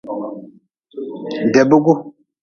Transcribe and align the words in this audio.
Debgu. 1.53 1.93